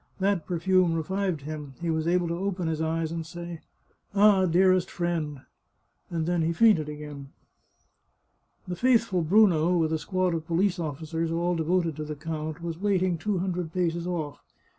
That 0.19 0.47
perfume 0.47 0.95
revived 0.95 1.41
him; 1.41 1.75
he 1.79 1.91
was 1.91 2.07
able 2.07 2.27
to 2.29 2.33
open 2.33 2.67
his 2.67 2.81
eyes 2.81 3.11
and 3.11 3.23
say" 3.23 3.61
Ah, 4.15 4.47
dearest 4.47 4.89
friend!" 4.89 5.41
and 6.09 6.25
then 6.25 6.41
he 6.41 6.53
fainted 6.53 6.89
again. 6.89 7.29
The 8.67 8.75
faithful 8.75 9.21
Bruno, 9.21 9.77
with 9.77 9.93
a 9.93 9.99
squad 9.99 10.33
of 10.33 10.47
police 10.47 10.79
officers, 10.79 11.29
all 11.31 11.53
de 11.55 11.63
voted 11.65 11.95
to 11.97 12.03
the 12.03 12.15
count, 12.15 12.63
was 12.63 12.79
waiting 12.81 13.19
two 13.19 13.37
hundred 13.37 13.73
paces 13.73 14.07
off. 14.07 14.41